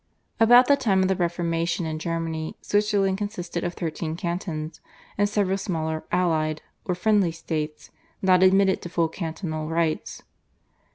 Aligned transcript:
About 0.39 0.65
the 0.67 0.75
time 0.75 1.03
of 1.03 1.09
the 1.09 1.15
Reformation 1.15 1.85
in 1.85 1.99
Germany 1.99 2.57
Switzerland 2.59 3.19
consisted 3.19 3.63
of 3.63 3.75
thirteen 3.75 4.15
cantons 4.15 4.81
and 5.15 5.29
several 5.29 5.59
smaller 5.59 6.03
"allied" 6.11 6.63
or 6.85 6.95
"friendly" 6.95 7.31
states 7.31 7.91
not 8.19 8.41
admitted 8.41 8.81
to 8.81 8.89
full 8.89 9.09
cantonal 9.09 9.69
rights. 9.69 10.23